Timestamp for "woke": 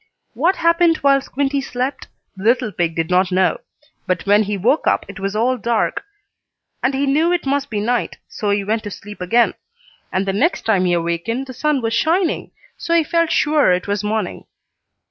4.57-4.87